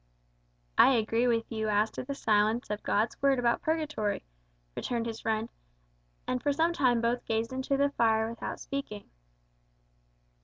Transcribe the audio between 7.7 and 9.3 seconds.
the fire without speaking.